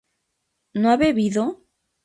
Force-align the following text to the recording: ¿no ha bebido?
¿no 0.73 0.89
ha 0.93 0.97
bebido? 0.97 1.45